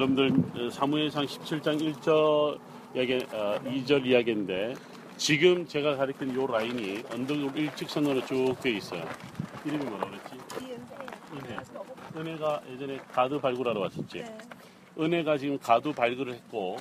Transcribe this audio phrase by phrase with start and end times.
[0.00, 2.58] 여러분들 사무엘상 17장 1절
[2.96, 4.74] 이야기, 어, 2절 이야기인데
[5.16, 9.04] 지금 제가 가리킨 요 라인이 언덕으로 일직선으로 쭉 되어 있어요.
[9.64, 10.74] 이름이 뭐라 그랬지?
[11.36, 11.56] 은혜.
[12.16, 14.18] 은혜가 예전에 가드 발굴하러 왔었지.
[14.18, 14.38] 네.
[14.98, 16.76] 은혜가 지금 가드 발굴을 했고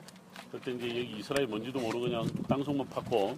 [0.52, 3.38] 그때 이제 여기 이스라엘 뭔지도 모르고 그냥 땅속만 팠고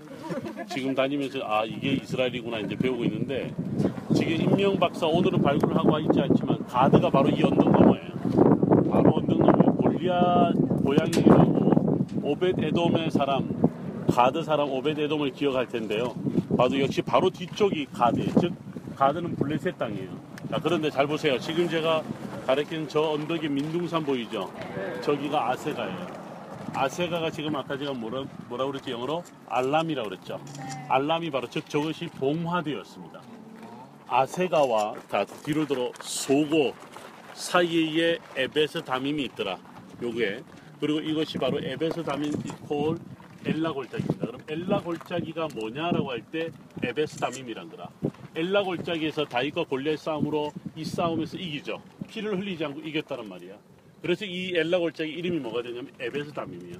[0.69, 3.53] 지금 다니면서 아 이게 이스라엘이구나 이제 배우고 있는데
[4.15, 8.54] 지금 임명 박사 오늘은 발굴을 하고 있지 않지만 가드가 바로 이 언덕 너머예요.
[10.05, 10.53] 골리앗
[10.83, 13.49] 고향이라고 오벳 에돔의 사람
[14.07, 16.13] 가드 사람 오벳 에돔을 기억할 텐데요.
[16.55, 18.53] 봐도 역시 바로 뒤쪽이 가드 즉
[18.95, 20.09] 가드는 블레셋 땅이에요.
[20.51, 21.39] 자 그런데 잘 보세요.
[21.39, 22.03] 지금 제가
[22.45, 24.51] 가리킨 저 언덕이 민둥산 보이죠?
[25.01, 26.07] 저기가 아세가예요.
[26.73, 29.23] 아세가가 지금 아까 제가 뭐라, 뭐라 그랬지 영어로?
[29.47, 30.39] 알람이라고 그랬죠.
[30.87, 33.21] 알람이 바로 즉 저것이 봉화되었습니다.
[34.07, 36.73] 아세가와 다 뒤로 들어 소고
[37.33, 39.57] 사이에 에베스 담임이 있더라.
[40.01, 40.43] 요게
[40.79, 41.59] 그리고 이것이 바로
[42.03, 42.97] 담임 이콜
[43.45, 44.25] 엘라 골짜기입니다.
[44.25, 46.49] 그럼 엘라 골짜기가 뭐냐라고 할 때
[46.83, 47.89] 에베스 담임이란 거라.
[48.35, 51.81] 엘라 골짜기에서 다윗과 골리앗 싸움으로 이 싸움에서 이기죠.
[52.09, 53.55] 피를 흘리지 않고 이겼다는 말이야.
[54.01, 56.75] 그래서 이 엘라 골짜기 이름이 뭐가 되냐면 에베스 담임이에요.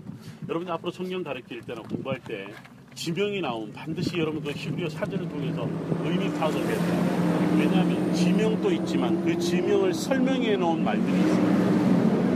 [0.50, 2.48] 여러분 앞으로 성경 가르칠 때나 공부할 때
[2.96, 5.70] 지명이 나오면 반드시 여러분 그 히브리어 사전을 통해서
[6.04, 7.56] 의미 파악을 해야 돼요.
[7.60, 11.95] 왜냐하면 지명도 있지만 그 지명을 설명해 놓은 말들이 있어요.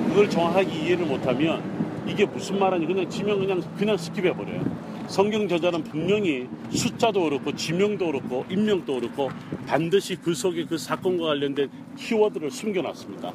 [0.09, 1.61] 그걸 정확하게 이해를 못하면
[2.07, 4.63] 이게 무슨 말하니 그냥 지명 그냥 그냥 skip해 버려요.
[5.07, 9.29] 성경 저자는 분명히 숫자도 그렇고 지명도 그렇고 인명도 그렇고
[9.67, 13.31] 반드시 그 속에 그 사건과 관련된 키워드를 숨겨놨습니다.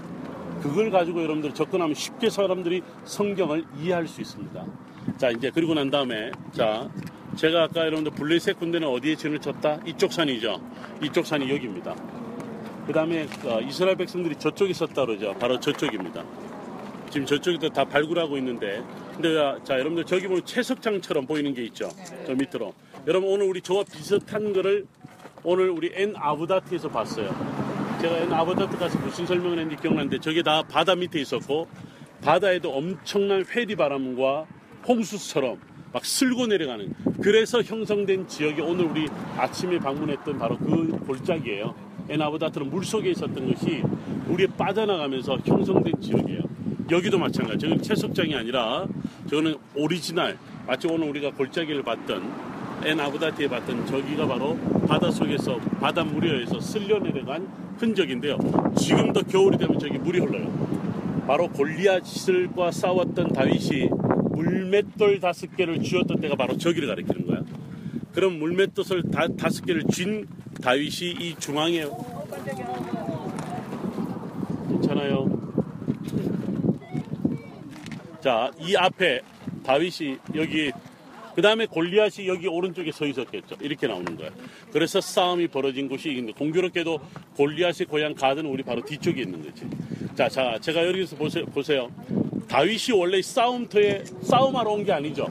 [0.63, 4.65] 그걸 가지고 여러분들 접근하면 쉽게 사람들이 성경을 이해할 수 있습니다.
[5.19, 6.89] 자 이제 그리고 난 다음에 자
[7.37, 9.79] 제가 아까 여러분들 블레셋 군대는 어디에 진을 쳤다?
[9.87, 10.61] 이쪽 산이죠.
[11.03, 11.95] 이쪽 산이 여기입니다.
[12.87, 13.27] 그 다음에
[13.67, 15.35] 이스라엘 백성들이 저쪽에 있었다 그러죠.
[15.39, 16.25] 바로 저쪽입니다.
[17.11, 18.83] 지금 저쪽에도 다 발굴하고 있는데
[19.15, 21.89] 근데 자 여러분들 저기 보면 채석장처럼 보이는 게 있죠.
[22.27, 22.75] 저 밑으로.
[23.07, 24.87] 여러분 오늘 우리 저와 비슷한 거를
[25.43, 27.29] 오늘 우리 엔 아부다트에서 봤어요.
[28.01, 31.69] 제가 엔 아부다트 가서 무슨 설명을 했는지 기억나는데 저게 다 바다 밑에 있었고
[32.23, 34.47] 바다에도 엄청난 회리 바람과
[34.89, 35.59] 홍수처럼
[35.93, 36.93] 막 쓸고 내려가는
[37.23, 39.07] 그래서 형성된 지역이 오늘 우리
[39.37, 41.75] 아침에 방문했던 바로 그 골짜기예요.
[42.09, 43.83] 에나보다트는 물 속에 있었던 것이
[44.27, 46.44] 물에 빠져나가면서 형성된 지역이에요.
[46.91, 47.61] 여기도 마찬가지.
[47.61, 48.87] 저는 채석장이 아니라
[49.29, 50.37] 저거는 오리지널.
[50.67, 58.39] 마치 오늘 우리가 골짜기를 봤던 에나부다트에 봤던 저기가 바로 바닷속에서 바닷물에 의해서 쓸려 내려간 흔적인데요.
[58.77, 61.25] 지금도 겨울이 되면 저기 물이 흘러요.
[61.27, 63.89] 바로 골리앗들과 싸웠던 다윗이
[64.33, 67.43] 물맷돌 다섯 개를 쥐었던 때가 바로 저기를 가리키는 거야.
[68.13, 70.27] 그럼 물맷돌을 다, 다섯 개를 쥔
[70.63, 71.87] 다윗이 이 중앙에
[74.69, 75.34] 괜찮아요.
[78.25, 79.21] 자, 이 앞에
[79.67, 80.73] 다윗이 여기
[81.35, 83.57] 그 다음에 골리앗이 여기 오른쪽에 서 있었겠죠.
[83.61, 84.31] 이렇게 나오는 거야.
[84.73, 86.99] 그래서 싸움이 벌어진 곳이 있는데 공교롭게도
[87.37, 89.67] 골리앗의 고향 가드는 우리 바로 뒤쪽에 있는 거지.
[90.15, 91.45] 자, 자, 제가 여기서 보세요.
[91.45, 91.91] 보세요.
[92.49, 95.29] 다윗이 원래 싸움터에 싸움하러 온 게 아니죠.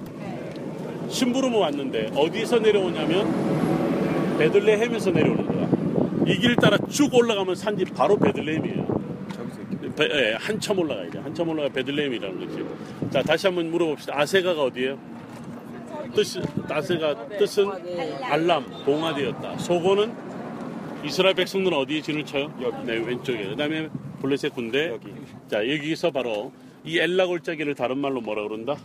[1.09, 5.63] 심부름을 왔는데 어디서 내려오냐면 베들레헴에서 내려오는 거야.
[6.31, 9.02] 이 길 따라 쭉 올라가면 산지 바로 베들레헴이에요.
[9.95, 11.19] 베, 예, 한참 올라가야 돼.
[11.19, 13.11] 한참 올라가 베들레헴이라는 거지.
[13.11, 14.19] 자, 다시 한번 물어봅시다.
[14.19, 14.97] 아세가가 어디예요?
[16.15, 17.69] 뜻이, 아세가 뜻은
[18.23, 19.57] 알람, 봉화되었다.
[19.59, 20.13] 소고는
[21.03, 22.53] 이스라엘 백성들은 어디에 진을 쳐요?
[22.61, 22.85] 여기.
[22.85, 23.49] 네, 왼쪽에.
[23.49, 23.89] 그 다음에
[24.21, 24.89] 블레셋 군대.
[24.89, 25.07] 여기.
[25.49, 26.51] 자, 여기서 바로
[26.83, 28.77] 이 엘라 골짜기를 다른 말로 뭐라 그런다?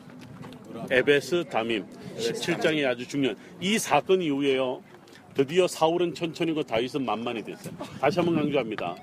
[0.91, 1.85] 에베스 담임.
[2.19, 3.37] 17장이 아주 중요한.
[3.61, 4.83] 이 사건 이후에요.
[5.35, 7.75] 드디어 사울은 천천히고 다윗은 만만히 됐어요.
[8.01, 8.97] 다시 한번 강조합니다.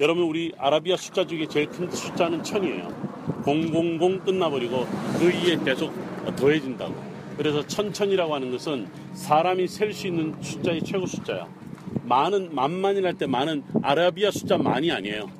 [0.00, 2.88] 여러분 우리 아라비아 숫자 중에 제일 큰 숫자는 천이에요.
[3.44, 4.86] 000 끝나버리고
[5.18, 5.92] 그 이에 계속
[6.36, 6.94] 더해진다고.
[7.36, 11.48] 그래서 천천이라고 하는 것은 사람이 셀 수 있는 숫자의 최고 숫자야.
[12.04, 15.30] 많은 만만이랄 때 많은 아라비아 숫자 만이 아니에요.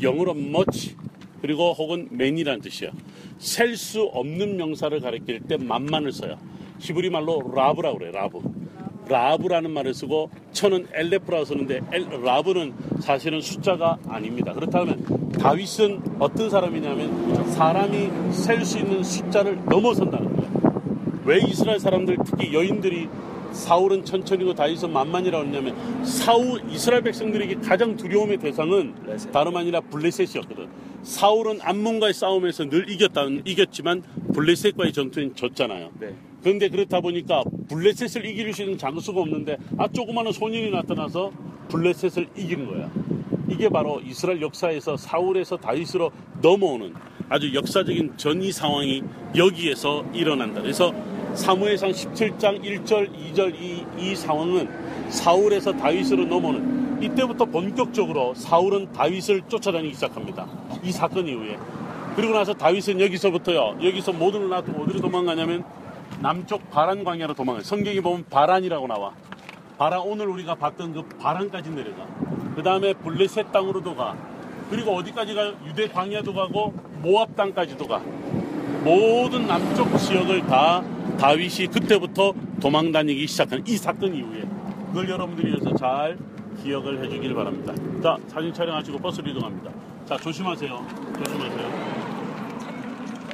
[0.00, 0.94] 영어로 much
[1.42, 2.90] 그리고 혹은 many라는 뜻이야.
[3.38, 6.38] 셀 수 없는 명사를 가리킬 때 만만을 써요.
[6.78, 8.12] 히브리 말로 라브라고 그래.
[8.12, 8.40] 라브.
[9.08, 14.52] 라브라는 말을 쓰고 천은 엘레프라고 쓰는데 엘, 라브는 사실은 숫자가 아닙니다.
[14.52, 21.22] 그렇다면 다윗은 어떤 사람이냐면 사람이 셀 수 있는 숫자를 넘어선다는 거예요.
[21.24, 23.08] 왜 이스라엘 사람들 특히 여인들이
[23.52, 28.94] 사울은 천천히고 다윗은 만만이라고 했냐면 사울 이스라엘 백성들에게 가장 두려움의 대상은.
[29.32, 30.66] 다름 아니라 블레셋이었거든.
[31.04, 34.02] 사울은 암몬과의 싸움에서 늘 이겼다 이겼지만
[34.32, 35.90] 블레셋과의 전투는 졌잖아요.
[36.00, 36.14] 네.
[36.42, 41.30] 그런데 그렇다 보니까 블레셋을 이길 수 있는 장수가 없는데 아 조그마한 소년이 나타나서
[41.68, 42.90] 블레셋을 이기는 거야.
[43.50, 46.10] 이게 바로 이스라엘 역사에서 사울에서 다윗으로
[46.40, 46.94] 넘어오는
[47.28, 49.02] 아주 역사적인 전이 상황이
[49.36, 50.62] 여기에서 일어난다.
[50.62, 50.92] 그래서
[51.34, 54.68] 사무엘상 17장 1절, 2절 이, 이 상황은
[55.10, 60.46] 사울에서 다윗으로 넘어오는 이때부터 본격적으로 사울은 다윗을 쫓아다니기 시작합니다.
[60.82, 61.58] 이 사건 이후에.
[62.16, 63.78] 그리고 나서 다윗은 여기서부터요.
[63.82, 65.64] 여기서 걸 놔두고 어디로 도망가냐면
[66.20, 67.64] 남쪽 바란 광야로 도망가요.
[67.64, 69.12] 성경에 보면 바란이라고 나와.
[69.76, 72.06] 바란 오늘 우리가 봤던 그 바란까지 내려가.
[72.54, 74.16] 그 다음에 블레셋 땅으로도 가.
[74.70, 75.52] 그리고 어디까지 가?
[75.66, 78.00] 유대 광야도 가고 모압 땅까지도 가.
[78.84, 80.82] 모든 남쪽 지역을 다
[81.18, 84.44] 다윗이 그때부터 도망 다니기 시작한 이 사건 이후에
[84.88, 86.16] 그걸 여러분들이 여기서 잘
[86.62, 87.74] 기억을 해주길 바랍니다.
[88.02, 89.70] 자 사진 촬영하시고 버스로 이동합니다.
[90.06, 90.86] 자 조심하세요.
[91.24, 91.93] 조심하세요.